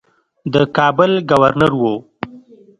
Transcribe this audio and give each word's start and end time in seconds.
د 0.53 0.55
کابل 0.77 1.11
ګورنر 1.29 1.71
وو. 1.81 1.95